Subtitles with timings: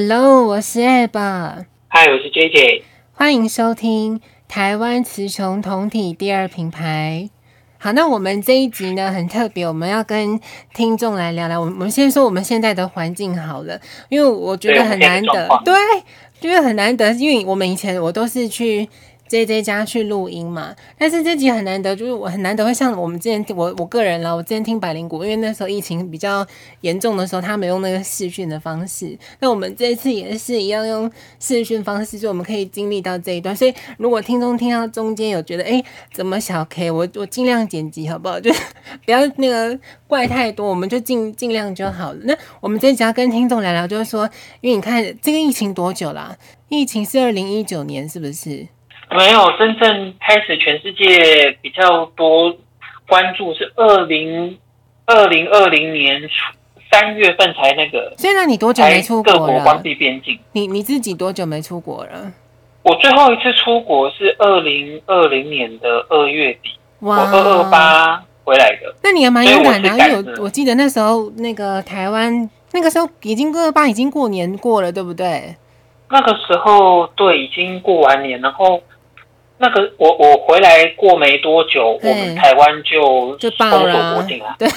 [0.00, 1.10] Hello，我是 Ab。
[1.90, 2.82] Hi，我是 JJ。
[3.10, 7.28] 欢迎收听台湾雌雄同体第二品牌。
[7.78, 10.38] 好，那我们这一集呢很特别，我们要跟
[10.72, 11.58] 听众来聊聊。
[11.58, 15.74] 我们我们先说我们现在的环境好了，因为我觉得很难得，对，
[16.42, 18.88] 因为很难得，因为我们以前我都是去。
[19.28, 26.46] J J 家去录音嘛，但是这集很难得，就是我很难得会像我们之前我我个人啦，我之前听百灵果，因为那时候疫情比较
[26.80, 29.18] 严重的时候，他们用那个视讯的方式。
[29.40, 33.54] 那我们这次也是一样用视讯方式，就我们可以经历到这一段。
[33.54, 38.40] 所以如果听众听到中间有觉得哎、怎么小 K，我我尽量剪辑好不好？
[38.40, 38.50] 就
[39.04, 42.18] 不要那个怪太多，我们就尽尽量就好了。
[42.24, 44.28] 那我们这集要跟听众聊聊，就是说，
[44.62, 46.36] 因为你看这个疫情多久啦？
[46.70, 48.68] 疫情是二零一九年，是不是？
[49.10, 52.54] 没有真正开始，全世界比较多
[53.08, 54.58] 关注是二零
[55.06, 56.28] 二零二零年初
[56.90, 58.12] 三月份才那个。
[58.18, 59.38] 现在你多久没出国了？
[59.38, 60.38] 各国关闭边境。
[60.52, 62.32] 你你自己多久没出国了？
[62.82, 66.70] 我最后一次出国是二零二零年的二月底，
[67.00, 68.94] 哇我二二八回来的。
[69.02, 75.56] 那你还蛮勇敢的，因为我我记得那时候那个台湾那个时候已经二二八已经过年过了，对不对？
[76.10, 78.82] 那个时候对，已经过完年，然后。
[79.58, 84.24] 那个我我回来过没多久，我们台湾就就爆了，
[84.58, 84.68] 对。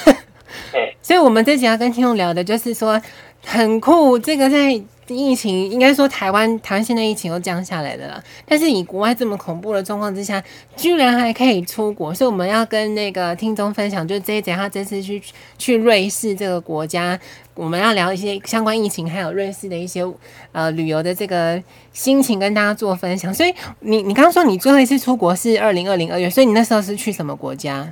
[0.72, 3.02] 对， 所以我们这集要跟听众聊的就是说
[3.46, 4.82] 很酷，这个在。
[5.14, 10.44] 疫情应该说台湾台湾现在疫情又降下来的了，但是以国外这么恐怖的状况之下，
[10.76, 15.22] 居然还可以出国，所以我们要跟那个听众分享，就是这一节他这次去
[15.58, 17.20] 去瑞士这个国家，
[17.54, 20.04] 我们要聊一些相关疫情还有瑞士的一些
[20.52, 23.34] 呃旅游的这个心情跟大家做分享。
[23.34, 27.92] 所以你你刚刚说你最后一次出国是二零二零二月，所以你那时候是去什么国家？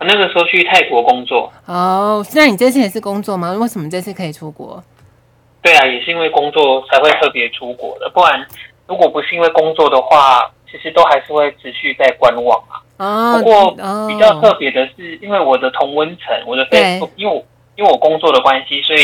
[0.00, 1.50] 那个时候去泰国工作。
[1.64, 3.52] 哦，那你这次也是工作吗？
[3.52, 4.82] 为什么这次可以出国？
[5.64, 8.46] 对啊，也是因为工作才会特别出国的，不然
[8.86, 12.84] 如果不是因为工作的话，其实都还是会持续在观望啊。
[12.98, 13.70] 哦，不过
[14.06, 17.42] 比较特别的是，因为我的同温层，我的 Facebook，因为我
[17.76, 19.00] 因为我工作的关系，所以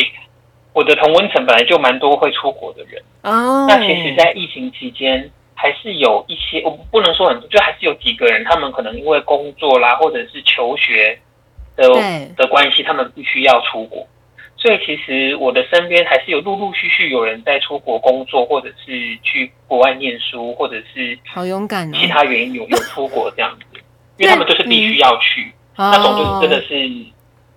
[0.74, 3.02] 我的同温层本来就蛮多会出国的人。
[3.22, 11.18] 哦，那其实，在疫情期间，还是有一些，我不能说很多，就还是有几个人，他们可能因为工作啦，或者是求学
[11.74, 11.88] 的
[12.36, 14.06] 的关系，他们必须要出国。
[14.60, 23.80] 所以其实我的身边还是有陆陆续续有人在出国工作，或者是去国外念书，或者是好勇敢，其他原因有有出国这样子，
[24.20, 27.06] 因为他们就是必须要去，那种就是真的是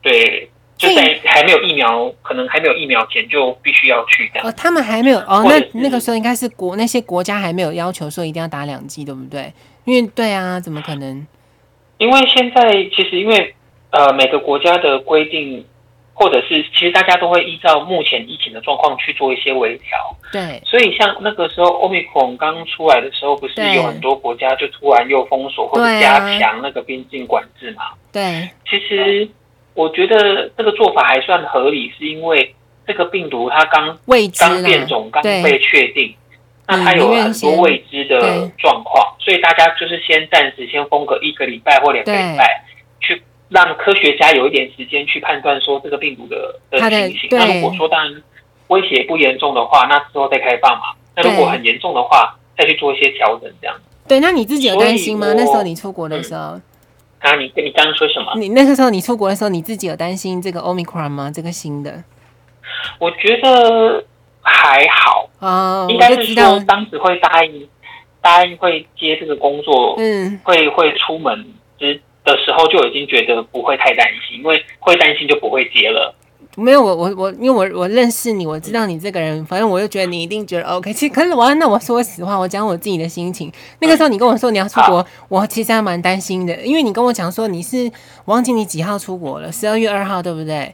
[0.02, 4.48] 对，就在还没有疫苗，可能还没有疫苗前就必须要去这样。
[4.48, 9.52] 哦，他们还没有哦，那那个时候应该是国那些国家还没有要求说一定要打两剂，对不对？
[9.84, 11.28] 因为对啊，怎么可能？
[11.98, 13.54] 因为现在其实因为
[13.90, 15.66] 呃每个国家的规定。
[16.24, 19.98] 或者是，其实大家都会依照目前疫情的状况去做一些微调。
[20.32, 27.84] 对，所以像那个时候，Omicron 刚出来的时候，不是有很多国家就突然又封锁或者加强那个边境管制嘛？
[28.14, 29.28] 对，其实
[29.74, 32.56] 我觉得这个做法还算合理，是因为
[32.88, 33.86] 这个病毒它刚
[34.40, 36.16] 刚变种，刚被确定，
[36.66, 42.64] 那它有很多未知的状况，所以大家就是先暂时先封个一个礼拜或两个礼拜。
[43.54, 47.30] 让科学家有一点时间去判断说这个病毒的的情形。
[47.32, 48.24] 那如果说当然
[48.70, 50.86] 威胁不严重的话，那之后再开放嘛。
[51.16, 53.76] 那如果很严重的话，再去做一些调整，这样。
[54.08, 55.34] 对，那你自己有担心吗？
[55.38, 56.60] 那时候你出国的时候，
[57.20, 58.34] 啊，你你刚刚说什么？
[58.38, 61.32] 你那个时候你出国的时候，你自己有担心这个 Omicron 吗？
[61.32, 62.04] 这个新的？
[62.98, 64.04] 我觉得
[64.42, 67.70] 还好啊，应该是说当时会答应
[68.20, 71.46] 答应会接这个工作，嗯，会会出门
[71.78, 72.02] 之。
[72.24, 76.16] 的时候就已经觉得不会太担心，因为会担心就不会接了。
[76.56, 80.94] 没有我我我，因为我我认识你，我知道你这个人，反正我就觉得你一定觉得 OK。
[80.94, 83.52] 其实可是我那我说实话，我讲我自己的心情。
[83.80, 87.92] 那个时候你跟我说你要出国，嗯、我其实还蛮担心的，因为你跟我讲说你是
[88.26, 90.72] 我忘记你几号出国了，十二月二号对不对？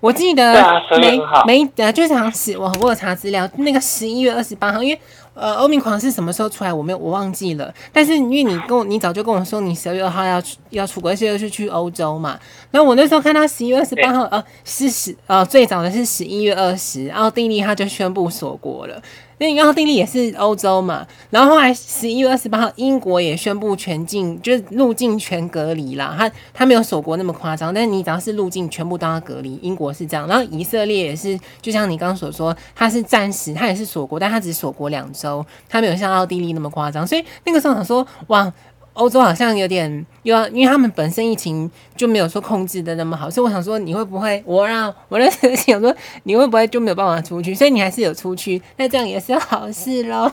[0.00, 5.00] 我记得没没呃，就是好像是我我有查资料，那个十一月二十八号，因为。
[5.38, 6.72] 呃，欧米狂是什么时候出来？
[6.72, 7.72] 我没有，我忘记了。
[7.92, 12.38] 但是因为你跟我，你早就跟我说你十二月二号要出要出国，而且又是去欧洲嘛。
[12.70, 19.00] 然后我那时候看到十一月二十八号，呃，是十呃最早的是十一月二十，奥地利他就宣布锁国了。
[19.38, 26.14] 那奥地利也是欧洲嘛，然后后来十一月二十八号，英国也宣布全境就是入境全隔离啦。
[26.18, 29.58] 它它没有锁国那么夸张，但是你只要是入境，全部都要隔离。
[29.62, 37.06] 英国是这样，然后以色列也是，就像你刚刚所说，它是暂时，它也是锁国，但他只锁国两周，它没有像奥地利那么夸张。
[37.06, 38.52] 所以那个时候想说，哇。
[38.98, 50.28] 欧洲好像有点又要，因为他们本身疫情就没有说控制的那么好，所以我想说你会不会我让我认识想说你会不会就没有办法出去，所以你还是有出去，那这样也是好事喽。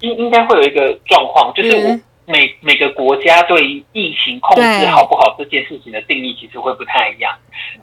[0.00, 7.30] 应应该会有一个状况，就是我每、嗯、每个国家对于疫情控制好不好这件事情的定义其实会不太一样。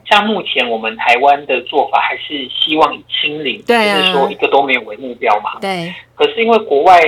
[0.04, 5.60] 像目前我们台湾的做法还是希望以清零，对啊、就是说一个都没有为目标嘛。
[5.60, 5.94] 对。
[6.16, 7.00] 可是因为国外。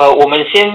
[0.00, 0.66] 呃，我们先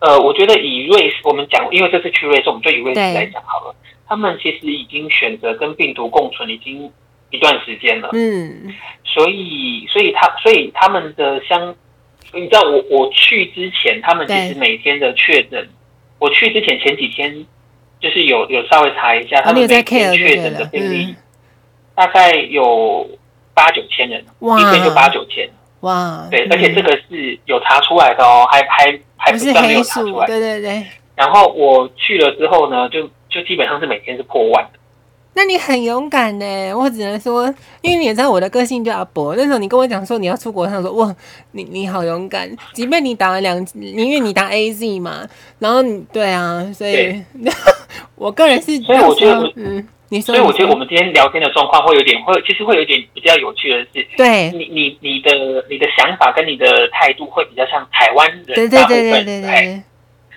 [0.00, 3.74] 呃，我觉得以瑞士，我们讲，因为这次去瑞士，我们就以瑞士来讲好了。
[4.06, 6.92] 他们其实已经选择跟病毒共存已经
[7.30, 11.74] 一段时间了，嗯，所以，所以他，所以他们的相，
[12.34, 15.66] 你知道我，我我去之前，他们其实每天的确诊，
[16.18, 17.46] 我去之前前几天
[18.00, 21.14] 就是有有稍微查一下，他们每天确诊的病例
[21.94, 23.08] 大概有
[23.54, 25.48] 八九千人，一天就八九千。
[25.84, 30.86] 哇，对，而且这个是有查出来的哦，还还还不是没有查出来，对对对。
[31.14, 34.78] 然后我去了之后呢，就就基本上是每天是破万的。
[35.34, 37.52] 那你很勇敢呢，我只能说，
[37.82, 39.36] 因为你也知道我的个性就阿伯。
[39.36, 41.14] 那时候你跟我讲说你要出国，他说哇，
[41.52, 45.28] 你你好勇敢，即便你打了两，因为你打 AZ 嘛，
[45.58, 47.22] 然后你对啊，所以
[48.16, 49.86] 我个人是，所以我觉得嗯。
[50.20, 59.82] 所以我觉得我们今天聊天的状况会有点，会其实会有点比较有趣的是，对，你你你的你的想法跟你的态度会比较像台湾人，对对对对对对。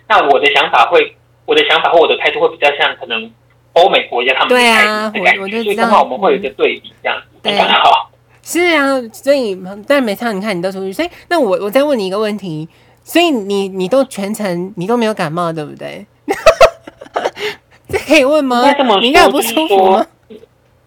[0.07, 1.15] 那我的想法会，
[1.45, 3.31] 我的想法或我的态度会比较像可能
[3.73, 8.09] 欧美国家他们的态度的感觉，所以刚好我们会有一个对比，这样子刚好。
[8.41, 12.69] 是啊，所以但每场你看你都出去，所以那我我再问你一个问题，
[13.03, 16.05] 所以你你都全程你都没有感冒，对不对？
[17.89, 18.57] 这可以问吗？
[18.57, 20.05] 应该这么说，应该不舒服吗？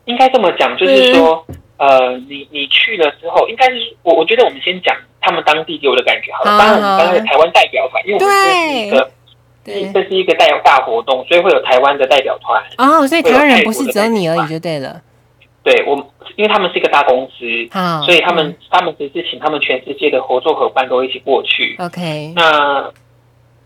[0.04, 1.46] 应该这么讲，就是说，
[1.78, 6.58] 呃，你你去了之后，应该是我我觉得我们先讲他们当地给我的感觉好了。
[6.58, 9.10] 当然，我们刚才台湾代表团，因为我们这是一个，
[9.64, 12.62] 对，这是一个大活动，所以会有台湾的代表团。
[12.76, 15.00] 哦，所以台湾人不是只有你而已，就对了。
[15.62, 16.04] 对，我们
[16.36, 17.44] 因为他们是一个大公司，
[18.04, 21.76] 所以他们他们只是请他们全世界的合作伙伴都一起过去。
[21.78, 22.90] OK，那。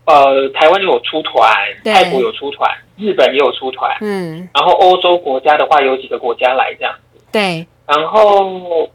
[0.05, 1.51] 呃，台湾有出团，
[1.83, 8.87] 泰国有出团，日本也有出团，嗯，然后欧洲国家的话有几个国家来这样子，对，然后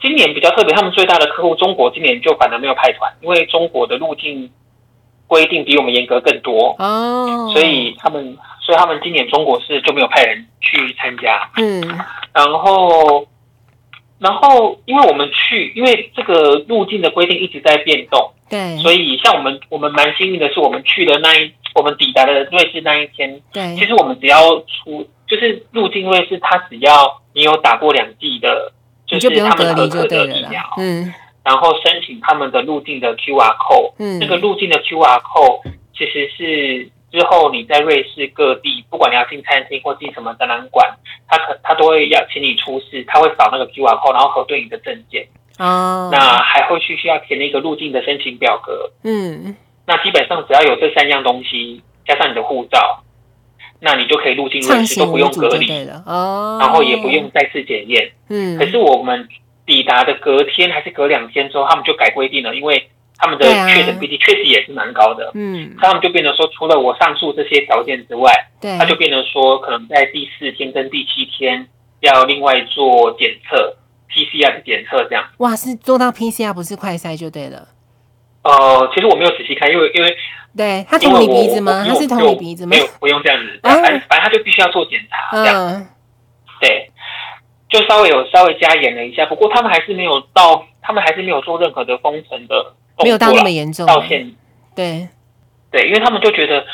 [0.00, 4.48] 今年比较特别，他们最大的客户中国今年就反而没有派团，因为中国的路径
[5.26, 11.80] 规定比我们严格更多哦，所以他们所以他们今年中国是就没有派人去参加，嗯，
[12.32, 13.26] 然后
[14.22, 18.30] 然后因为我们去，因为这个路径的规定一直在变动。
[18.48, 28.72] 对，所以像我们，我们蛮幸运的是，我们去的那一，我们抵达的瑞士那一天，对，其实我们只要出，就是入境瑞士，他只要你有打过两剂的，
[29.06, 35.62] 就是他们合格的疫苗，嗯，然后申请他们的入境的 QR code，嗯，这个入境的 QR code
[35.96, 40.86] 其实是之后你在瑞士各地，不管你要进餐厅或进什么展览馆，
[41.26, 45.26] 他可他都会要请你出示，他会扫那个 QR code，然后核对你的证件。
[45.58, 48.90] 哦，那还会去需要填那个入境的申请表格。
[49.02, 49.56] 嗯，
[49.86, 53.02] 那基本上只要有这三样东西，加上你的护照，
[53.80, 55.68] 那你就可以入境瑞士，都不用隔离
[56.06, 58.12] 哦，然后也不用再次检验。
[58.28, 59.28] 嗯，可是我们
[59.66, 65.30] 抵达的隔天还是隔两天之后，他们就改规定了，因为他们的确诊比例确实也是蛮高的。
[65.34, 71.68] 嗯，他们就变成说，除了我上述这些条件之外，对，他就变成说，可能在第四天跟第七天
[72.00, 73.76] 要另外做检测。
[74.14, 77.66] PCR 的检测这样，哇，是做到 PCR 不是快筛就对了。
[78.42, 80.14] 呃，其实我没有仔细看，因为因为
[80.54, 81.82] 对他捅你鼻子吗？
[81.88, 82.70] 他是捅你鼻子吗？
[82.72, 85.86] 没有，不用这样子，反正反正他就必须要做检查这样。
[86.60, 86.90] 对，
[87.70, 93.86] 就稍微有稍微加严了一下，不过他们还是没有到，他们还是没有做任何的封城的，没有到那么严重。
[93.86, 94.34] 道歉
[94.74, 95.08] 对
[95.70, 96.64] 对，因为他们就觉得，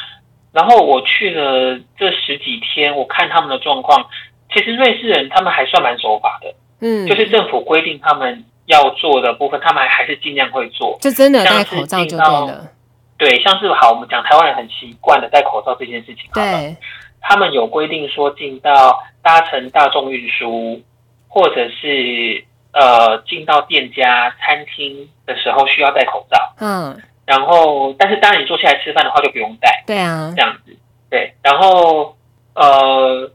[0.52, 4.06] 然后我去了这十几天，我看他们的状况，
[4.52, 6.54] 其实瑞士人他们还算蛮守法的。
[6.80, 10.96] 嗯，就是政府规定他们要做的部分，他们还还是尽量会做。
[11.00, 12.70] 这真的戴口罩就对了。
[13.16, 16.30] 对，像是好，我们讲台湾人很习惯的戴口罩这件事情。
[16.32, 16.76] 对，
[17.20, 20.80] 他们有规定说，进到搭乘大众运输，
[21.26, 22.44] 或者是
[22.78, 26.54] 呃进到店家、餐厅的时候需要戴口罩。
[26.60, 27.02] 嗯。
[27.26, 29.82] 然后，但是当然你坐下来吃饭的话就不用戴。
[29.86, 30.32] 对啊。
[30.36, 30.76] 这样子。
[31.10, 32.16] 对，然后
[32.54, 33.30] 呃，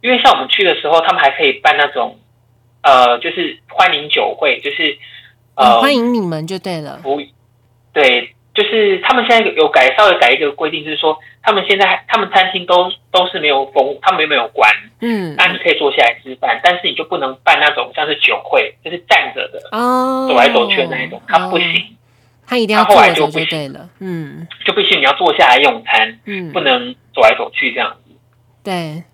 [0.00, 2.18] 因为像我们去的时候，他们还可以办那种。
[2.84, 4.98] 呃，就是欢迎酒会，就是
[5.54, 6.98] 呃、哦，欢迎你们就对了。
[7.00, 7.22] 不，
[7.92, 14.70] 对，就是他们现在有改，稍微改一个规定，就是说他们现在他们餐厅都都是没有封，他们没有关。
[15.00, 21.96] 嗯，那你可以坐下来吃饭，但是你就不能办那种像是酒会，就是站着的哦，走来走去的那一种，他不行。
[22.44, 28.14] 他一定要坐着就对了，嗯，就必须你要坐下来用餐，嗯，不能走来走去这样子。
[28.62, 29.04] 对，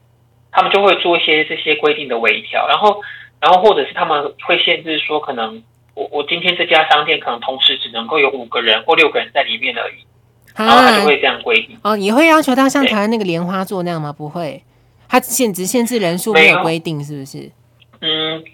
[0.51, 3.01] 他们就会做一些这些规定的微调，然后，
[3.39, 5.63] 然后或者是他们会限制说，可能
[5.99, 9.95] 我我今天这家商店可能同时只能够有五个人或六个人在里面而已，
[10.55, 11.77] 啊、然后他就会这样规定。
[11.83, 14.13] 哦，你会要求他像台湾那个莲花座那样吗？
[14.13, 14.63] 不会，
[15.09, 17.51] 他限制限制人数没有规定，是不是？
[18.01, 18.45] 嗯，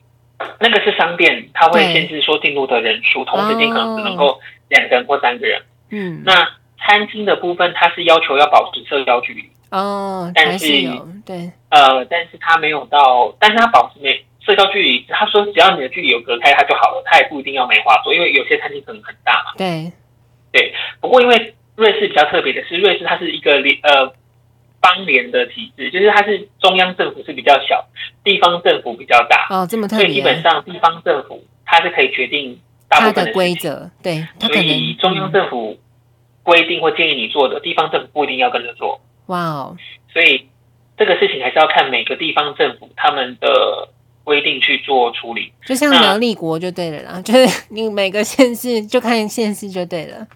[0.59, 5.61] 那个是商店，他会限制说进入的人数，同时间可能只能够两个人或三个人。
[5.91, 6.33] 嗯，那
[6.79, 9.43] 餐厅的部分，他是要求要保持社交距离。
[9.71, 10.89] 哦，但是，是
[11.27, 14.14] 对，呃，但是他没有到，但是他保持没
[14.47, 15.05] 社交距离。
[15.09, 19.53] 他说只要你的距离有隔开，它就好了，他也不一定要梅花座，因为有些餐厅可能很大嘛。
[19.57, 19.93] 对，
[20.53, 20.75] 对。
[21.01, 24.13] 不过因为瑞士比较特别的是，瑞士它是一个联呃
[24.81, 27.87] 邦联的体制，就是它是中央政府是比较小，
[28.23, 29.47] 地方政府比较大。
[29.51, 30.07] 哦，这么特别。
[30.07, 35.79] 所以基本上地方政府它是可以决定大部分的规则，对，所以中央政府
[36.43, 39.01] 规定或建议你做的，地方政府不一定要跟着做。
[39.27, 39.77] 哇哦！
[40.13, 40.47] 所以
[40.99, 43.89] 这个事情还是要看每个地方政府他们的
[44.25, 45.53] 规定去做处理。
[45.65, 50.27] 就像苗栗国就对了啦， 就是你每个县市就看县市就对了。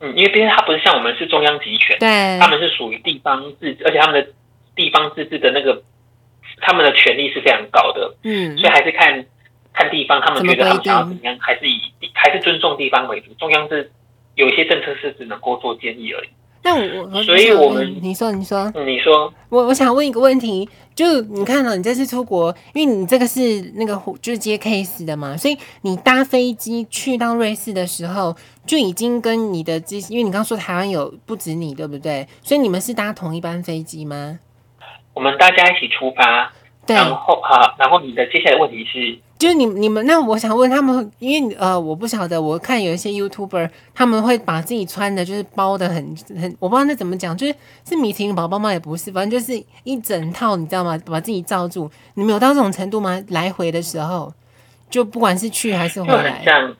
[0.00, 4.28] 嗯，因为毕竟它不是像我们是中央集权，对，他们是属于地方自治，而且他们的
[4.76, 5.82] 地方自治的那个
[6.60, 8.14] 他们的权力是非常高的。
[8.22, 9.24] 嗯，所以还是看
[9.72, 11.80] 看地方他们觉得他们想要怎么样，还是以
[12.14, 13.32] 还是尊重地方为主。
[13.34, 13.90] 中央是
[14.34, 16.28] 有一些政策是只能够做建议而已。
[16.62, 28.36] 那我，我所以我们你说你说你说我我想问一个问题，就你看到、喔、你这次出国，因为你这个是那个就是接 case 的嘛，所以你搭飞机去到瑞士的时候，
[28.66, 32.26] 就已经跟你的机，因为你刚刚说台湾有不止你，对不对？
[32.42, 34.40] 所以你们是搭同一班飞机吗？
[35.14, 36.52] 我们大家一起出发，
[36.88, 39.18] 对，然后啊，然后你的接下来问题是。
[39.38, 47.54] 就是你你们那我想问他们，因为呃我不晓得，我看有一些 YouTuber 他们会把自己穿的就是包的很很，我不知道那怎么讲，就是
[47.88, 48.72] 是米其林宝宝吗？
[48.72, 50.98] 也不是，反正就是一整套，你知道吗？
[51.06, 53.22] 把自己罩住，你们有到这种程度吗？
[53.28, 54.32] 来回的时候，
[54.90, 56.76] 就不管是去还是回来，就很像，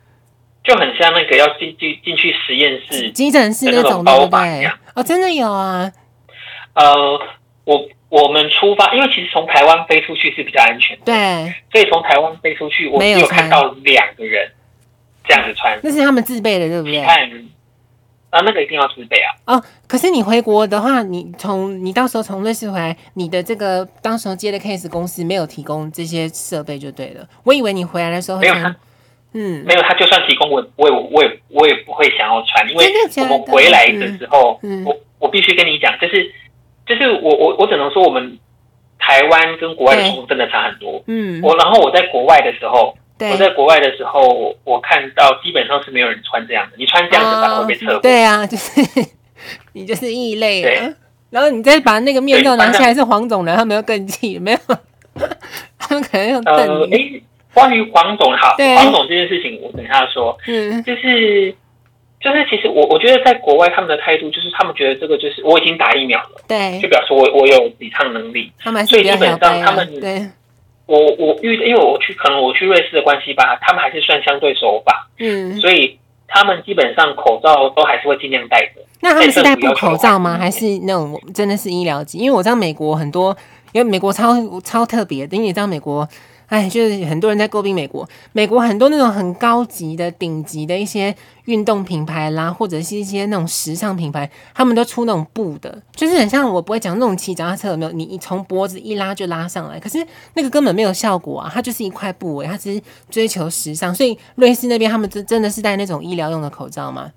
[0.65, 4.69] 就很像那个要进进进去实验室、急诊室那种，对不对？
[4.95, 5.93] 哦，真的有啊，
[6.75, 7.21] 呃，
[7.65, 7.89] 我。
[8.11, 14.51] 我们出发，因为其实从台湾飞出去是比较安全的，对，所以从台湾飞出去，我没有看到两个人
[15.27, 17.03] 这样子穿，那是他们自备的，对不对？
[17.03, 17.31] 看，
[18.31, 19.29] 啊，那个一定要自备啊。
[19.45, 27.29] 哦，可是你回国的话，你从你到时候从瑞士回来，你的这个当时候接的 case 公司没有提供这些设备就对了。
[27.45, 28.75] 我以为你回来的时候没有他，
[29.35, 32.87] 嗯，没有他，就算提供我，我也我也我也不会想要穿，因为
[33.17, 36.33] 我们回来的时候，嗯、我我必须跟你讲，就是。
[36.89, 38.39] 就是我我我只能说，我们
[38.99, 41.03] 台湾跟国外的程度真的差很多。
[41.07, 46.73] 嗯，我然后我在国外的时候，我在国外的时候，我看到基本上是没有人穿这样的。
[46.79, 47.99] 你穿这样子反而会被测。
[47.99, 48.81] 对啊，就是
[49.75, 50.63] 你就是异类。
[50.63, 50.95] 对。
[51.31, 54.59] 然后你再把那个面罩拿下来，是黄种人，他们又更气，没有？
[55.79, 56.97] 他们可能用瞪你。
[56.97, 60.37] 诶，关于黄种好，黄总这件事情，我等一下说。
[60.47, 61.55] 嗯，就是。
[62.21, 70.27] 就是其实我我觉得在国外他们的态度就是他们觉得这个就是我已经打疫苗了，对，就表示我我有抵抗能力，他们所以基本上他们对，
[70.87, 75.97] 我我遇因为我去可能我去瑞士的关系吧，他们还是算相对守法，嗯，所以
[76.27, 78.81] 他们基本上口罩都还是会尽量戴着。
[79.01, 80.37] 那他们是戴布口罩吗？
[80.37, 82.19] 还是那种真的是医疗级？
[82.19, 83.37] 因为我知道美国很多，
[83.71, 84.35] 因为美国超
[84.65, 86.09] 超特别的，因为你知道美国。
[86.49, 91.15] 哎，就是很多人在诟病美国，美国很多那种很高级的、顶级的一些
[91.45, 97.93] 运动品牌啦，或者是一些那种时尚品牌，他们都出那种布的，就是很像我不会讲那种骑脚踏车有没有？
[97.93, 99.99] 你你从脖子一拉就拉上来，可是
[100.35, 103.95] 那个根本没有效果啊，它就是一块布，它只是追求时尚。
[103.95, 107.13] 所以瑞士那边他们真真的是戴那种医疗用的口罩吗？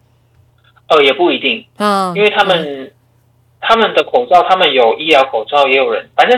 [0.90, 2.92] 哦，也不一定啊，因为他们、嗯、
[3.62, 6.38] 他们的口罩，他们有医疗口罩，也有人，反正。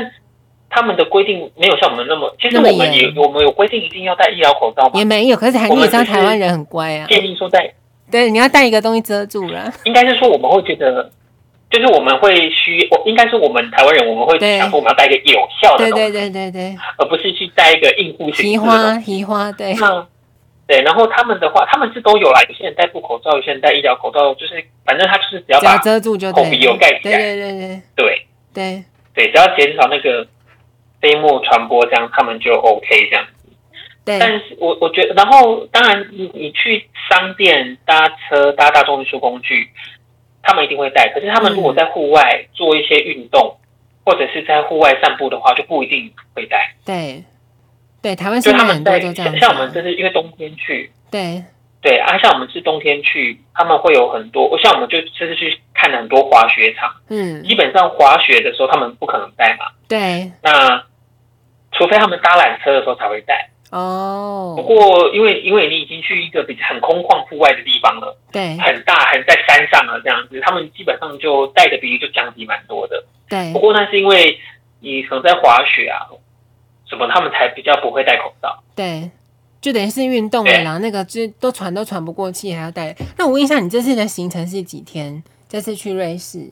[0.74, 4.92] 他们的规定没有像我们那么，其实我们也我们有规定一定要戴医疗口罩吗？
[4.96, 7.06] 也没有，可是还你也知道台湾人很乖啊。
[7.08, 7.72] 建议说戴，
[8.12, 9.72] 对，你要带一个东西遮住了。
[9.84, 11.12] 应该是说我们会觉得，
[11.70, 18.42] 就是我们会需，我应该是我们台湾人我们会想说我们要带一个有效的东西，对对对对对，而不是去带一个应付性的。
[18.42, 19.74] 提花提花，对。
[19.75, 20.08] 那
[20.65, 30.27] 对，然后他们的话，他们是都有啦，有些人戴布口罩，有些人戴医疗口罩，就是反正他就是只要把遮住就口鼻有盖起来，对对对对对对对，只要减少那个。
[31.03, 33.50] 飞沫传播，这样他们就 OK 这样子。
[34.05, 39.69] 对，但是我我觉得，然后当然你你去商店搭车搭大众运输工具，
[40.41, 41.10] 他们一定会带。
[41.13, 43.60] 可是他们如果在户外做一些运动，嗯、
[44.05, 46.74] 或者是在户外散步的话，就不一定会带。
[46.86, 47.24] 对，
[48.01, 51.43] 对，台湾就他们在像像我们这是因为冬天去，对，
[51.81, 60.83] 对啊，像我们是冬天去，他们会有很多，像我们就这次去看了很多滑雪场，嗯，基本上滑雪的时候他们不可能带嘛，对，那
[61.74, 63.50] 除非他们搭缆车的时候才会带。
[63.72, 73.03] 哦，不过因为因为你已经去一个比较很空旷户外的地方了，对，很大很在山上了这样子，他们基本上就带的比例就降低蛮多的。
[73.27, 74.38] 对，不过那是因为
[74.80, 76.06] 你可能在滑雪啊
[76.88, 78.63] 什么，他们才比较不会戴口罩。
[78.75, 79.10] 对，
[79.60, 82.96] 就等于是运动了啦，那个就都喘都喘不过气，还要戴。
[83.18, 85.24] 那我问一下，你这次的行程是几天？
[85.50, 86.51] 这次去瑞士？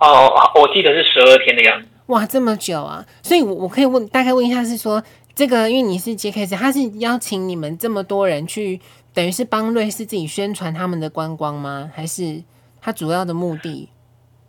[0.00, 1.88] 哦，我记得是十二天的样子。
[2.06, 3.04] 哇，这么久啊！
[3.22, 5.02] 所以我，我我可以问，大概问一下，是说。
[5.36, 8.80] 这个，因为你是 JKC，他是邀请你们这么多人去，
[9.12, 11.90] 等于是帮瑞士自己宣传他们的观光吗？
[11.92, 12.40] 还是
[12.80, 13.88] 他主要的目的？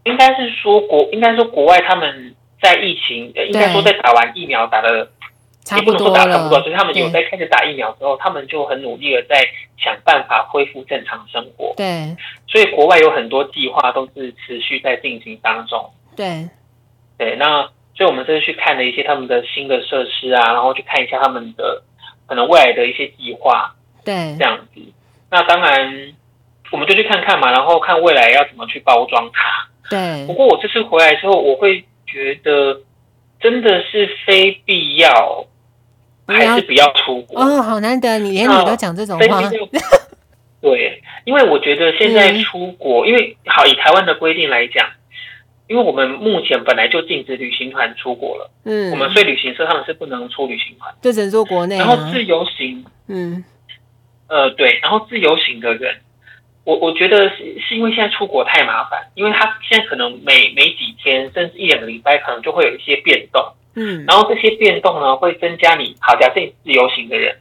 [0.03, 5.09] 应该是说国，应该说国外他们在疫情，应该说在打完疫苗打的
[5.63, 9.43] 差不多打差不多，所以他们有在开始打疫苗之后，他们就很努力的在
[9.75, 11.73] 想办法恢复正常生活。
[11.75, 15.89] 对，所以国外有很多计划都是持续在进行当中。
[16.15, 16.47] 对，
[17.17, 17.69] 对，那。
[17.97, 21.81] 所以，我们这次去看了一些他们的新的设施啊，然后去看一下他们的
[22.27, 24.81] 可能未来的一些计划，对，这样子。
[25.31, 26.13] 那当然，
[26.73, 29.65] 我们就去看看嘛，然后看未来要怎么去包装它。
[29.89, 30.27] 对。
[30.27, 32.81] 不过，我这次回来之后，我会觉得
[33.39, 35.45] 真的是非必要，
[36.27, 37.39] 还是不要出国。
[37.39, 39.41] 哦，好难得，你连你都讲这种话。
[40.59, 44.85] 对，因为我觉得现在出国，嗯、因为好以台湾的规定来讲。
[45.67, 51.77] 因为我们目前本来就禁止旅行团出国了，嗯，我们所以旅行社他们是不能出旅行团，就只能做国内。
[51.77, 53.43] 然后自由行，嗯，
[54.27, 55.95] 呃，对，然后自由行的人，
[56.65, 63.43] 我我觉得是是因为现在出国太麻烦，因为他现在可能每每几天甚至一两个礼拜可能就会有一些变动，
[63.75, 67.35] 嗯，然后这些变动呢会增加你，好，假设你自由行的人，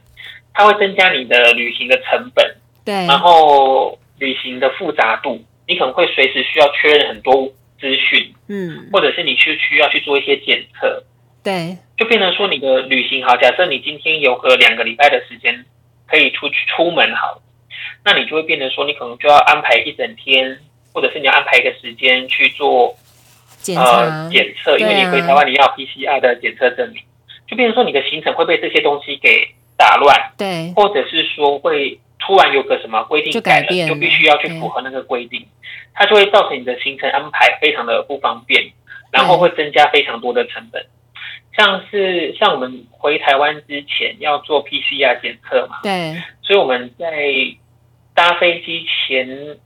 [0.51, 7.53] 他会增加你的旅行的成本，对，然后旅行的复杂度，你可能会随时需要确认很多。
[7.79, 11.03] 资讯，嗯，或者是你去需要去做一些检测，
[11.43, 13.35] 对，就变成说你的旅行好。
[13.37, 15.65] 假设你今天有个两个礼拜的时间
[16.07, 17.41] 可以出去出门好，
[18.03, 20.57] 那你就会变成说你可能就要安排一整天，
[20.93, 22.95] 或者是你要安排一个时间去做
[23.61, 27.01] 检测检测，因为你回台湾你要 PCR 的检测证明，
[27.47, 35.45] 就变成说你的行程会被这些东西给打乱，对，或者是说会突然有个什么规定改了，就必须要去符合那个规定。
[35.93, 38.71] 它就会造成你的行程安排非常的不方便，
[39.11, 40.85] 然后会增加非常多的成本。
[41.57, 47.07] 像是像我们回台湾之前要做 PCR 检测嘛，对，所以我们在
[48.13, 49.57] 搭飞机前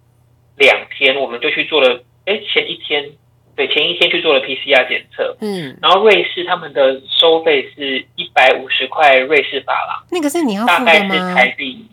[0.56, 3.10] 两天，我们就去做了，哎，前一天，
[3.56, 10.86] 对，前一天去做了 PCR 检测，嗯，然后瑞士他们的收费是一百五十块瑞士法郎，那个是你要付的吗？
[10.86, 11.88] 大概是台币，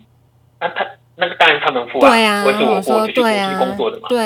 [0.59, 0.85] 那他。
[1.19, 4.19] 那个当然他们付啊，对啊，我是我我就去过去工作的嘛，对。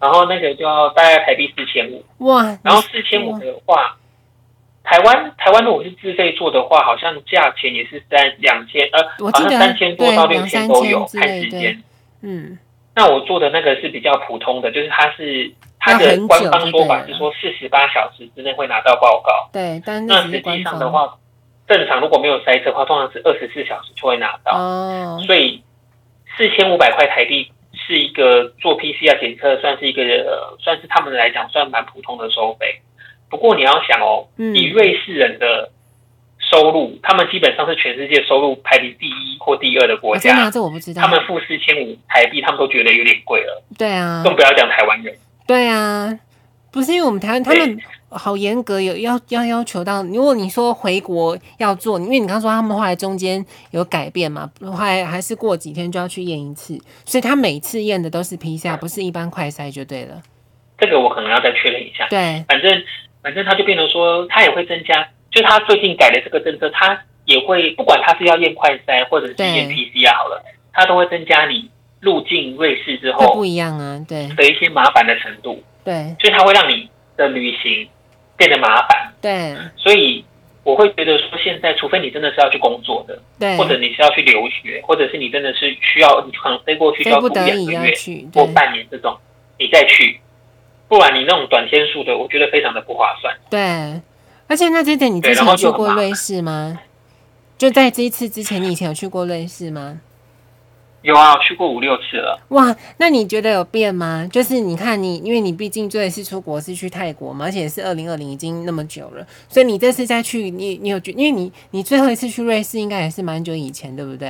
[0.00, 2.42] 然后那个就要大概台币四千五，哇！
[2.64, 3.96] 然后四千五的话，
[4.82, 11.80] 台湾台湾如果是自费做的话，好像价钱也是三两千呃，好像三千多到六千都有，看时间。
[12.22, 12.58] 嗯，
[12.96, 19.80] 那我做的那个是比较普通的，就是它是它的官方说法是说四十八小时之内会拿到报告，对。
[19.86, 21.16] 但那实际上的话，
[21.68, 25.62] 正常如果没有塞车的话，通常是二十四小时就会拿到哦，所以。
[26.36, 30.02] 四千五百块台币是一个做 PCR 检测，算是一个
[30.58, 32.80] 算是他们来讲算蛮普通的收费。
[33.28, 35.70] 不过你要想哦，以瑞士人的
[36.38, 40.34] 收入，他们基本上是全世界收入排名第一或第二的国家。
[40.34, 40.50] 真的？
[40.50, 41.00] 这我不知道。
[41.02, 43.62] 他们付四千五台币，他们都觉得有点贵了。
[43.78, 45.14] 对啊，更不要讲台湾人。
[45.46, 46.18] 对啊，
[46.70, 47.78] 不是因为我们台湾他们。
[48.12, 50.02] 好严格，有要要要求到。
[50.02, 60.22] 如果你说回国要做，因为你刚说他们后来中间有改变嘛，后来还是过几天就要去验一次，所以他每次验的都是 PCR，不是一般快筛就对了。
[60.78, 62.06] 这个我可能要再确认一下。
[62.08, 62.82] 对，反正
[63.22, 71.70] 反正他就变成说，他也会增加，就他最近改的这个政策，他也会不管他是要验快筛或者是验 PCR 好了，他都会增加你
[72.00, 75.62] 入境瑞士之后不一样啊，对的一些麻烦的程度。
[75.84, 77.88] 对，所以他会让你的旅行。
[78.42, 80.24] 变得麻烦，对，所以
[80.64, 87.94] 我会觉得说，现在除非你真的是要去工作的，对，或者你是要去留学，或者是你真的是需要，你可能飞过去就要住两个月
[88.34, 89.16] 或半年这种，
[89.60, 90.18] 你再去，
[90.88, 93.32] 不然你那种短天数的，我觉得非常的不划算。
[93.48, 94.02] 对，
[94.48, 96.80] 而且那这点你之前有去过瑞士吗？
[97.56, 100.00] 就在这一次之前，你以前有去过瑞士吗？
[101.02, 102.40] 有啊，去过五六次了。
[102.50, 104.28] 哇，那你觉得有变吗？
[104.30, 114.28] 就是你看你，因为你毕竟这一次出国是去泰国嘛，而且是二零二零，已经那么久了，所以你这次再去，你你有觉，因为你你最后一次去瑞士应该也是蛮久以前，对不对？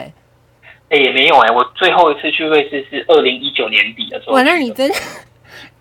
[0.89, 4.35] 哎、欸，也没有哎、欸，我最后一次去瑞士是二零一九年底的时候。
[4.35, 4.95] 哇，那你真的，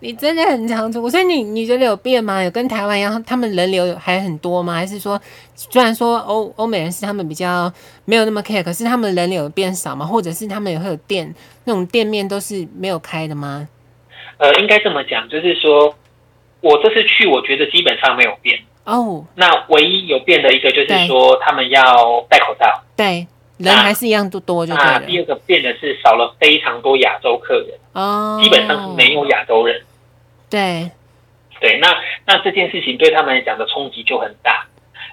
[0.02, 2.42] 你真的很常出，所以你你觉得有变吗？
[2.42, 4.74] 有跟台湾一样，他们人流还很多吗？
[4.74, 5.18] 还是说，
[5.54, 7.72] 虽然说欧欧美人是他们比较
[8.04, 10.04] 没有那么 care，可是他们人流有变少吗？
[10.04, 11.32] 或者是他们也会有店
[11.66, 13.68] 那种店面都是没有开的吗？
[14.38, 15.94] 呃，应该这么讲，就是说
[16.60, 18.58] 我这次去，我觉得基本上没有变。
[18.84, 22.66] 哦，那唯一有变的一个就是说，他们要戴口罩。
[22.96, 23.24] 对，
[23.58, 24.98] 人还是一样多多就对了。
[24.98, 29.80] 那第二个变的是少了非常多亚洲客人哦，基本上是没有亚洲人。
[30.52, 30.90] 对，
[31.60, 31.88] 对，那
[32.26, 34.66] 那这件事情对他们来讲的冲击就很大，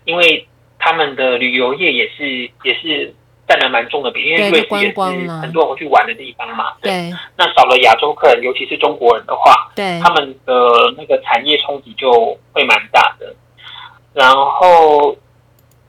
[0.03, 0.45] 因为
[0.77, 2.27] 他们的旅游业也是
[2.63, 3.13] 也是
[3.47, 6.73] 占了蛮重的比例，因为瑞士也是很多人去玩的地方嘛。
[6.81, 10.53] 对，对那少了亚洲客人，尤其是中国人的话，对，他们的
[10.97, 13.33] 那个产业冲击就会蛮大的。
[14.13, 15.15] 然后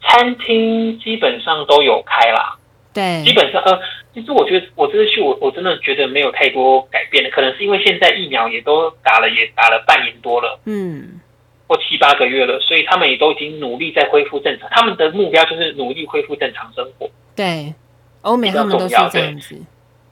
[0.01, 2.57] 餐厅基本上都有开啦，
[2.95, 3.81] 对，基本上呃，
[4.13, 11.21] 其实我觉得我这次去我我真的觉得没有太多改变的，可能是因为现在疫苗也都打了，也打了半年多了，嗯，
[11.67, 17.09] 或七八个月了，所以他们也都已经努力在恢复正常，他们的目标就是努力恢复正常生活。
[17.37, 17.73] 对，
[18.23, 19.55] 欧美他们都是这样子。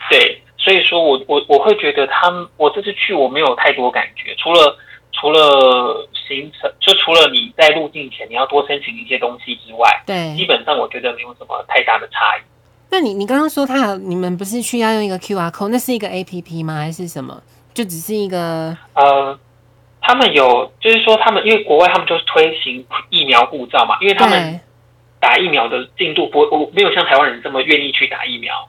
[0.08, 4.76] 对，对，所以说我我我会觉得他们我这次去我没有太多感觉，除了
[5.12, 6.08] 除了。
[6.28, 12.40] 行程就除了你在入境前你要多申请一些东西之外，对，基本上我觉得没有什么太大的差异。
[12.90, 16.76] 那你你刚刚说他有你们不是需要用一个 QR code，那是一个 APP 吗？
[16.76, 17.42] 还是什么？
[17.74, 19.38] 就只是一个呃，
[20.00, 24.60] 他们有就是说他们因为国外他们就是推行疫苗护照嘛，因为他们
[25.20, 28.68] 打疫苗的进度不我没有像台湾人这么愿意去打疫苗，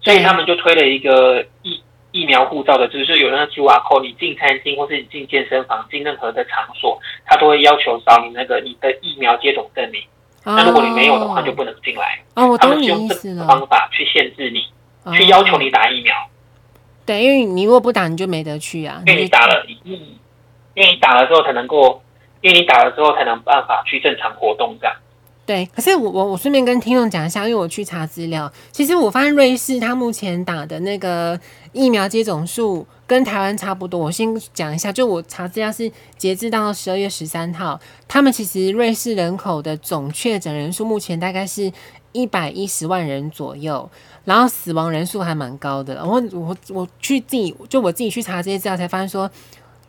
[0.00, 1.82] 所以他们就推了一个疫。
[2.14, 10.02] 疫苗护照的，就是有那个 QR code，你进餐厅或是你进健身房、进任何的场所，他都会要求扫你那个你的疫苗接种证明。
[10.44, 12.20] 那、哦、如果你没有的话，就不能进来。
[12.34, 13.46] 哦，我懂你意思了。
[13.46, 14.60] 方法去限制你，
[15.04, 16.12] 哦、去要求你打疫苗。
[17.06, 19.02] 对，因为你如果不打，你就没得去啊。
[19.06, 19.92] 因为你打了，嗯，
[20.74, 22.02] 因为你打了之后才能够，
[22.40, 24.96] 因为你打了之后才能办法去正常活动这样。
[25.44, 31.38] 对，可是我我我顺便跟听众讲一下，因为我去查资料，其实我发现瑞士它目前打的那个
[31.72, 34.00] 疫苗接种数跟台湾差不多。
[34.00, 41.70] 我先讲一下，就我查资料是截至到十二月十三号，他们其实瑞士人口的总确诊人数目前大概是
[42.12, 43.90] 一百一十万人左右，
[44.24, 46.02] 然后死亡人数还蛮高的。
[46.02, 49.30] 我我我去自己就我自己去查这些资料，才发现说。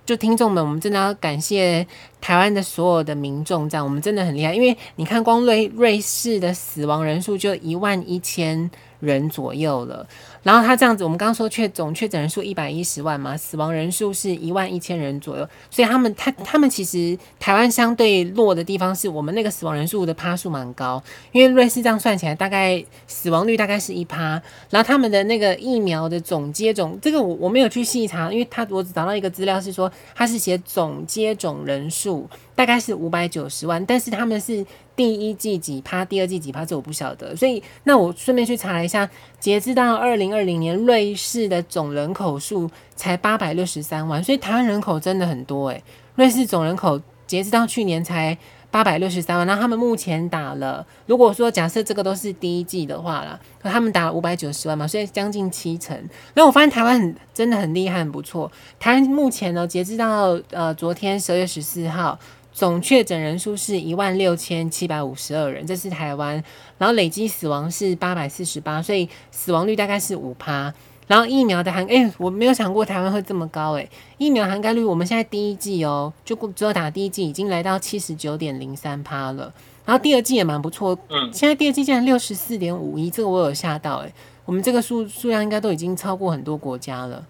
[0.06, 1.88] 就听众们，我们真的要感谢
[2.24, 4.56] 台湾的所有的民众，这样我们真的很厉害。
[4.56, 10.08] 因为你看，光瑞瑞士的死亡人数就一万一千人左右了。
[10.42, 15.48] 然后他这样子，我们刚刚说确总确诊人数一百一十万嘛，死亡人数是一万一千人左右。
[15.70, 24.42] 所以他们他他们其实台湾相对弱的地方是我们那个死亡人数的趴数蛮高，因为瑞士这样算起来大概死亡率大概是一趴。
[24.70, 32.13] 然后他们的那个疫苗的总接种，这个我我没有去细查，因为他我只找到一个资料是说他是写总接种人数
[32.56, 34.66] 大概是五百九十万，但是他们是。
[34.96, 37.36] 第一季几趴，第二季几趴，这我不晓得。
[37.36, 48.38] 所以，那我顺便去查了一下，截至到二零二零年，瑞士的总人口数才八百六十三万，所以台湾人口真的很多诶、瑞士总人口截至到去年才
[48.74, 55.96] 八百六十三万，那他们目前打了，如果说假设这个都是第一季的话啦，可他们打了五百九十万嘛，所以将近七成。
[56.34, 58.52] 那我发现台湾很真的很厉害，很不错。
[58.80, 62.18] 台湾目前呢，截至到呃昨天十二月十四号。
[62.56, 66.36] 总确诊人数是一万六千七百五十二人，这是台湾。
[66.78, 70.72] 然后累计死亡是八百四十八，所以死亡率大概是五趴。
[71.08, 73.88] 然后疫苗的含，哎、欸，我没有想过台湾会这么高，哎，
[74.18, 79.54] 疫苗涵盖率我们现在第一季哦，就只有打第一季已经来到七十九点零三趴了。
[79.86, 84.14] 然后第二季也蛮不错，嗯，现在第二季竟然六十四点五一，这个我有吓到，哎，
[84.46, 87.26] 我们这个数数量应该都已经超过很多国家了。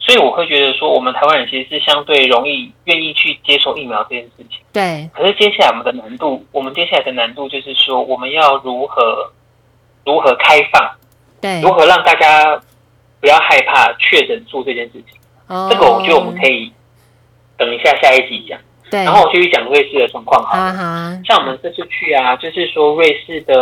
[0.00, 4.58] 所以我会觉得说，我们台湾人其实是相对容易愿意去接受疫苗这件事情。
[4.72, 5.08] 对。
[5.14, 9.30] 可是接下来我们的难度，我们接下来的难度就是说，我们要如何
[10.04, 10.90] 如何开放，
[11.40, 12.60] 对，如何让大家
[13.22, 15.18] 不要害怕确诊数这件事情。
[15.46, 15.70] 哦。
[15.72, 16.70] 这个我觉得我们可以
[17.56, 18.60] 等一下下一集讲。
[18.90, 19.02] 对。
[19.04, 20.74] 然后我继续讲瑞士的状况好了。
[20.74, 20.82] 好。
[21.24, 23.54] 像我们这次去啊，就是说瑞士的，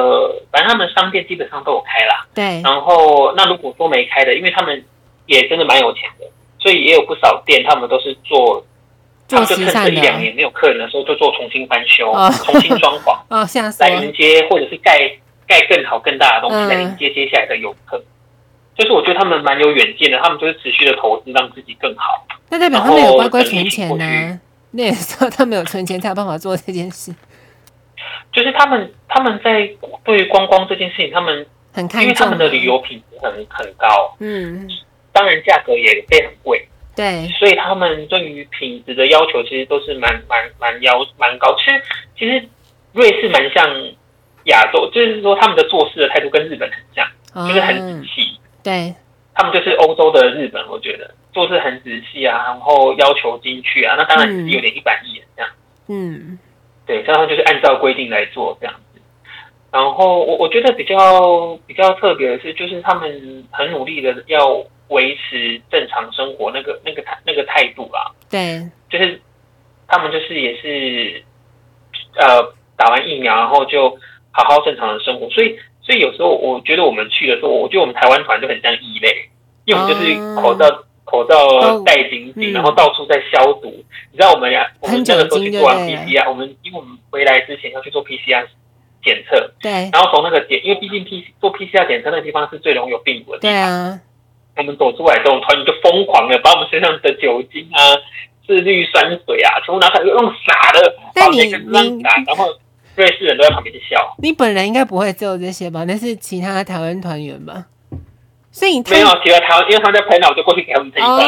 [0.50, 2.26] 反正他们商店基本上都有开啦。
[2.34, 2.60] 对。
[2.62, 4.84] 然后那如果说没开的，因为他们。
[5.26, 6.26] 也真的蛮有钱的，
[6.58, 8.60] 所以也有不少店，他们都是做，
[9.28, 13.46] 他们就趁这一两年没有客人的时候，就做重新翻修、哦、重新装潢， 哦，
[13.78, 15.08] 来迎接或者是盖
[15.46, 18.02] 盖更好、更大的东西来迎接接下来的游客。
[18.80, 22.26] 嗯、就是我觉得他们蛮有远见的，他们就是持续的投资，让自己更好。
[22.48, 24.40] 那代表他们有乖乖存钱呢、啊？
[24.72, 27.14] 那也是他们有存钱才有办法做这件事。
[28.32, 29.70] 就是他们他们在
[30.04, 31.46] 对于观光这件事情，他们。
[31.72, 34.68] 很看重，因为他们的旅游品质很很高，嗯，
[35.12, 36.66] 当然价格也非常贵，
[36.96, 41.54] 对，所以他们对于品质的要求其实都是蛮蛮蛮要蛮高。
[41.54, 41.80] 其实
[42.18, 42.44] 其实
[42.92, 43.64] 瑞士蛮像
[44.46, 48.94] 亚洲，就是说他们的做事的态度跟日本很像，嗯、就是很仔细，对，
[49.34, 55.50] 他们就是欧洲的日本，我觉得做事很仔细啊，然后要求精确啊，那当然是有点一板一眼这样，
[55.88, 56.38] 嗯，
[56.86, 59.00] 对，这样就是按照规定来做这样子。
[59.72, 68.10] 然后我我觉得比较比较特别的是，就是他们很努力的要维持正常生活那个那个态那个态度啦。
[68.28, 69.20] 对，就是
[69.86, 71.22] 他们就是也是
[72.16, 73.90] 呃打完疫苗，然后就
[74.32, 75.30] 好好正常的生活。
[75.30, 79.28] 所以所以有时候我觉得我们去的时候，我觉得我们台湾团就很像异类，
[79.64, 83.68] 因为我们就是口罩、嗯、口罩戴紧紧，然后到处在消毒。
[83.68, 88.46] 嗯、你知道我们呀，我们那个时候去做完 PCR，我们因为我们回来之前要去做 PCR。
[89.02, 93.50] 检测，对，然后从那个检，因为毕竟 P 做 PCR 检测那个地方是最容易有病毒的地方。
[93.50, 93.98] 对啊，
[94.58, 97.80] 我们走出来之后，团员就疯狂的把我们身上的酒精啊、
[98.46, 102.44] 次氯酸水啊，全部拿出来用洒的，但你你然后
[103.00, 104.14] 瑞士人都在旁边笑。
[104.18, 105.84] 你本人应该不会做这些吧？
[105.84, 107.66] 那是其他台湾团员吧？
[108.52, 111.18] 所以你没有其他台湾，因为他们在喷，我就过去给他们喷一喷，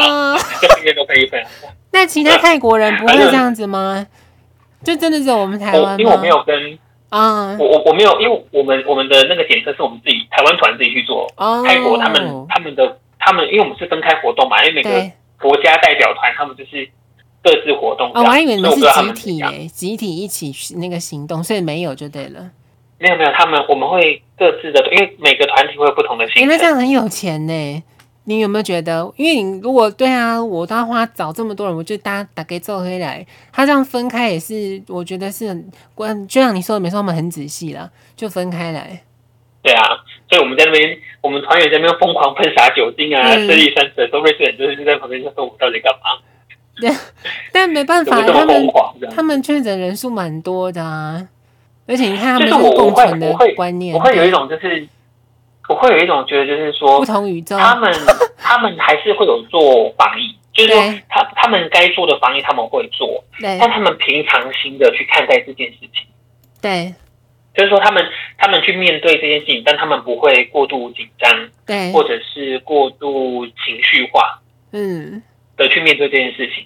[0.61, 1.43] 就每天都喷一喷。
[1.91, 4.05] 那其他泰国人不会这样子吗？
[4.83, 5.95] 就真的只有我们台湾吗？
[5.99, 6.77] 因为我没有跟。
[7.09, 11.31] 啊，我我我没有，因为我们我们的那个检测是我们自己台湾团自己去做。
[11.37, 14.89] 哦，泰国他们他们的他们，因为我们是分开活动嘛，因为每个
[15.39, 16.89] 国家代表团他们就是
[17.43, 18.09] 各自活动。
[18.13, 22.49] 哦，我还以为你们是集体诶，集体一起那个行动，所以没有就对了。
[22.97, 26.43] 没有没有，他们我们会各自的，因为每个团体会有不同的行程。
[26.43, 27.83] 因为这样很有钱呢。
[28.25, 29.13] 你有没有觉得？
[29.17, 33.27] 因为你如果对啊，我都要花找这么多人，我就大家打给做回来。
[33.51, 36.25] 他这样分开也是，我觉得是很关。
[36.25, 39.03] 就像你说的，没错，我们很仔细了，就分开来。
[39.61, 39.83] 对啊，
[40.29, 46.23] 所以我们在那边，我们团员在那边疯狂喷洒酒精啊，次氯酸水，都瑞士人就是在旁边就说我们到底干嘛？
[46.75, 46.91] 对，
[47.51, 48.67] 但没办法，他们
[49.15, 51.27] 他们确诊人数蛮多的啊，
[51.87, 54.87] 而且你看他们是共存的观念，我会有一种就是。
[55.69, 57.89] 我会有一种觉得，就是说，不同宇宙，他们
[58.37, 66.05] 他们还是会有做防疫，就是说他他们该做的防疫他们会做，但他们平常心的去看待这件事情，
[66.61, 66.93] 对，
[67.55, 68.03] 就是说他们
[68.37, 71.31] 他们去面对这件事情，但他们不会过度紧张，
[71.65, 74.41] 对，或者是过度情绪化，
[74.73, 75.23] 嗯，
[75.63, 76.65] 的去面对这件事情，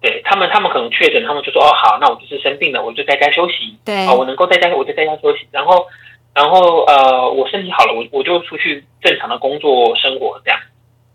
[0.00, 5.86] 对他们他们可能确诊，他们就说哦好，那我就是生病了，我就在家休息，对，啊我能够在家我就在家休息，然后。
[6.34, 10.60] 然后呃，我身体好了，我我就出去正常的工作生活这样。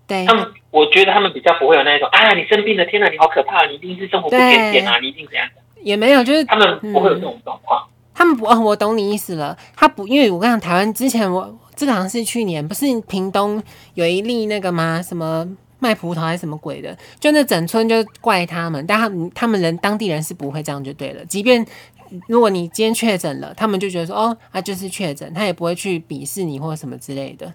[0.06, 5.62] 对，他们，我觉得他们比较不会有那种啊，你生病了，天哪，你好可怕，你一定是生活不检点啊，你一定怎样的？
[5.82, 7.88] 也没有，就是他们不会有这种状况。
[7.88, 9.58] 嗯、他们不，哦，我懂你意思了。
[9.78, 15.02] 他不，因为我跟你讲，台湾之前我这个好像是去年，不是屏东有一例那个吗？
[15.02, 15.48] 什么
[15.84, 16.98] 卖葡萄还是什么鬼的？
[17.19, 21.65] 就那整村就怪他们，但他们他们人当地人是不会这样就对了，即便。
[22.28, 27.52] 如果你今天确诊了，他们就觉得说哦，他就是确诊，他也不会去鄙视你或者什么之类的。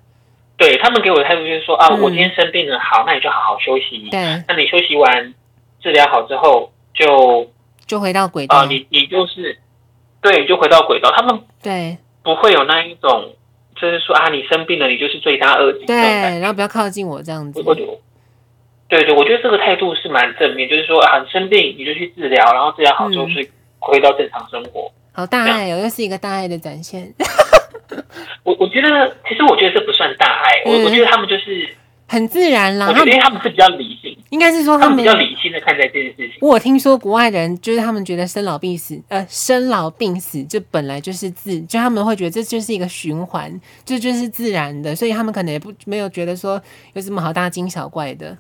[0.57, 4.09] 对，他们给我的态度就是说啊，我今天生病了，好，那你就好好休息。
[4.11, 5.33] 对，那你休息完
[5.81, 7.49] 治疗好之后，就
[7.87, 8.57] 就回到轨道。
[8.57, 9.57] 啊，你你就是
[10.21, 11.13] 对，就回到轨道。
[11.15, 13.31] 他们对不会有那一种，
[13.81, 15.87] 就是说啊，你生病了，你就是罪大恶极。
[15.87, 15.97] 对，
[16.41, 17.63] 然后不要靠近我这样子。
[18.89, 23.49] 对对，我觉得这个态度是蛮正面，就是说啊，生病你就去治疗，然后治疗好之后睡。
[23.81, 27.15] 回到正常生活，好大爱哦，又是一个大爱的展现。
[28.43, 31.69] 我我觉得，其实我觉得这不算大爱，我、嗯、我觉得他们就是
[32.09, 32.89] 很自然啦。
[32.89, 36.39] 我觉得他们是比较理性，应该是说他们，比较理性的看待这件事情。
[36.41, 43.49] 我有听说国外的人就是他们觉得生老病死，呃，生老病死这本来就是自，就他们会觉得这就是一个循环，
[43.85, 46.61] 这就，就是自然的，所以他们可能也不没有觉得说
[46.95, 48.37] 有什么好大惊小怪的。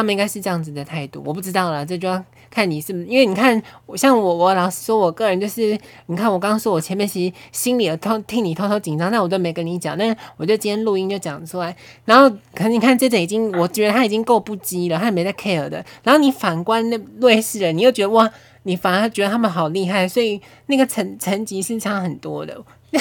[0.00, 3.62] 他们应该是这样子的态度，我不知道啦，这就要看你是不是，因为你看，
[3.96, 18.30] 像我，我老实说，我个人就是，你看我刚刚说，我前面其实心里有偷替你偷偷紧张，但我都没跟你讲，但我就今天录音就讲出来，然后可你看这个已经，我觉得他已经够不羁了，他也没在 care 的，然后你反观那瑞士人，你又觉得哇，
[18.62, 22.58] 你反而觉得他们好厉害，所以那个层层级是差很多的。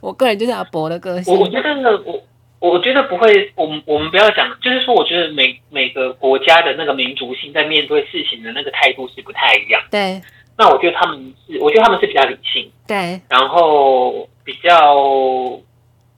[0.00, 1.68] 我个人就是阿伯的个性，我觉得
[2.06, 2.20] 我。
[2.62, 9.82] 我觉得不会，我们我们不要讲，就是说，我觉得每每个国家的那个民族性在面对事情的那个态度是不太一样。
[9.90, 10.22] 对。
[10.56, 12.70] 那我觉得他们是，我觉得他们是比较理性。
[12.86, 13.20] 对。
[13.28, 14.94] 然后比较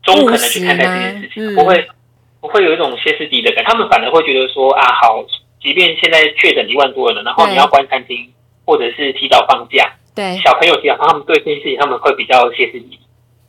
[0.03, 1.89] 中肯的去看待这件事情，不会
[2.43, 3.71] 不会有一种歇斯底里的感觉。
[3.71, 5.25] 他们反而会觉得说啊，好，
[5.63, 8.31] 即便现在确诊一万多人了，然后你要关餐厅，
[8.67, 13.01] 或者是提早放假，对，小朋友提早放，他们对这件事情他们会比较歇斯底里。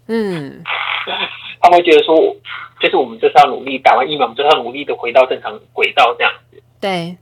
[0.08, 0.64] 嗯，
[1.60, 2.16] 他们会觉得说，
[2.82, 6.62] 就是我们就是要努力打完疫苗，我们就是要努力的回到正常轨道这样子。
[6.80, 7.18] 对。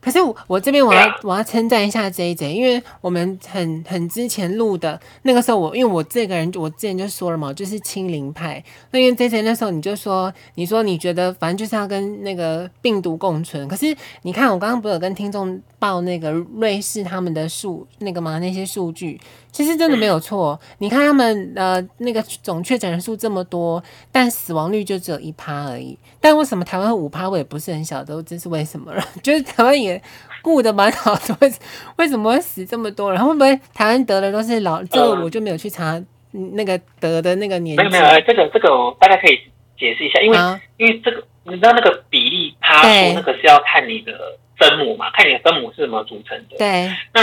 [0.00, 8.62] 可是我我这边我要我要称赞一下 JJ，因为我们很很之前录的那个时候我，我因为我这个人我之前就说了嘛，就是清零派。
[8.90, 13.66] 那因为 JJ 那时候你就说，你说你觉得反正就是要跟那个病毒共存。
[13.66, 19.18] 可是你看我刚刚不是有跟听众报那个瑞士他们的数那个嘛那些数据。
[19.54, 25.96] 其实真的没有错，你看他们呃那个总确诊人数这么多，但死亡率就只有一趴而已。
[26.20, 29.00] 但为什么台湾五趴我也不是很晓得，这是为什么了？
[29.22, 30.02] 就是台湾也
[30.42, 31.52] 顾得蛮好的，为
[31.98, 33.24] 为什么会死这么多人？
[33.24, 34.82] 会不会台湾得的都是老？
[34.82, 37.82] 这个我就没有去查那个得的那个年纪。
[37.84, 39.38] 没有没有，这个这个我大概可以
[39.78, 44.12] 解释一下，因为、啊、因为这个你知道那个比例趴数那个是要看你的
[44.58, 46.56] 分母嘛，看你的分母是怎么组成的。
[46.58, 47.22] 对，那。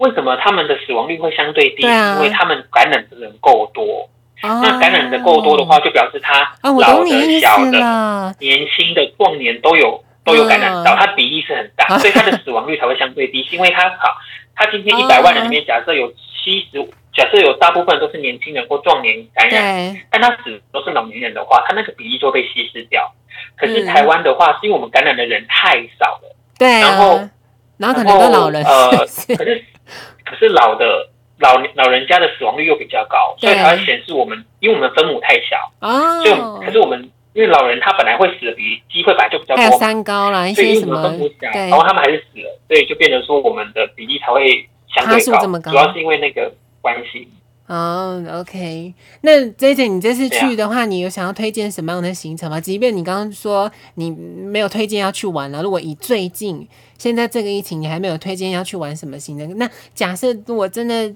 [0.00, 1.86] 为什么他们的死亡率会相对低？
[1.86, 4.08] 啊、因为他们感染的人够多。
[4.42, 13.44] 哦、那感染的够多的话，就表示他老的、小的、年轻的、壮年都有都有感染到，它比例是很大， 所以他的死亡率才会相对低。
[13.44, 14.16] 是因为他好，
[14.56, 16.82] 他今天一百万人里面，假设有七十，
[17.12, 23.12] 假设有大部分都是年轻人或壮年感染，但他死都是老年人的话，他那个比例就被稀释掉。
[23.58, 27.20] 可是台湾的话，是因为我们感染的人太少了，对，然后
[27.80, 28.90] 然后可能都老人，呃，
[29.36, 29.64] 可是。
[30.22, 31.08] 可是老的
[31.40, 41.02] 老老人家的死亡率又比较高，所以才会显示我们，因为我们分母太小，哦，所以可是我们因为老人他本来会死的比机会本来就比较多，还有三高啦，一些什么，
[41.40, 45.18] 然后他们还是死了，所以就变成说我们的比例才会相对
[45.60, 47.26] 高，主要是因为那个关系。
[47.70, 52.60] 哦，OK，那 JJ 你这次去的话，你有想要推荐什么样的行程吗？
[52.60, 56.66] 即便你刚刚说你没有推荐要去玩了，如果以最近。
[56.98, 59.56] 现在这个疫情，你还没有推荐要去玩什么行程？
[59.56, 61.10] 那假设我真的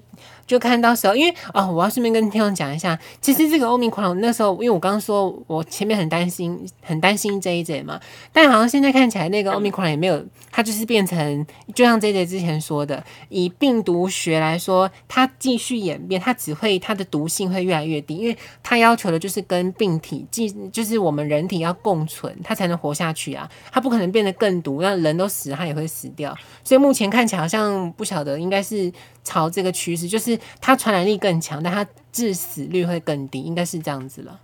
[0.47, 7.99] 就看到时候，因为哦，我要顺便跟听众讲一下，其实这个欧米克戎那时候，因为我刚刚说我前面很担心，很担心 JJ 嘛，
[8.33, 25.75] 但好像现在看起来那个欧米克戎也没有，它就是变成，就像 JJ 之前说的，以病毒学来说，它继续演变，它只会它的毒性会越来越低，因为它要求的就是跟病体，即就是我们人体要共存，它才能活下去啊，它不可能变得更毒，让人都死，它也。
[25.75, 28.89] 会死掉，所以目前看起来好像不晓得，应该是
[29.25, 34.39] 朝这个趋势，就是它传染力更强，但它致死率会更低，应该是这样子了。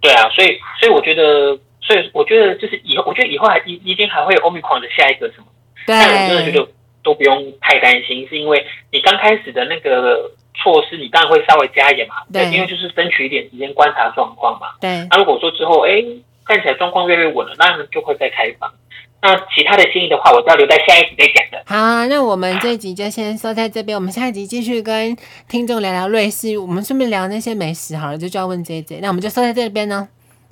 [0.00, 5.46] 对啊，所以所以我觉得，所以我觉得就是以后，我觉得以后还一一定还会有 Omicron 的下一个什么，
[5.86, 6.68] 对，但我真的觉得
[7.04, 15.06] 都不用太担心，是因为你刚开始的那个措施，你当然会稍微加一点嘛，对，因为就是争取一点时间观察状况嘛，对。
[15.10, 16.02] 那如果说之后哎
[16.44, 18.72] 看起来状况越来越稳了，那就会再开放。
[19.20, 21.62] 那其他的建议的话，我都要留在下一集再讲的。
[21.66, 25.16] 好，那我们这一集就先说在这边，我们下一集继续跟
[25.48, 30.08] 听众聊聊瑞士，我们顺便聊那些美食好了，就就要问 JJ，那我们就说在这边呢。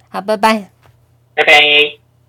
[0.09, 0.70] 好，拜拜，
[1.35, 2.05] 拜拜。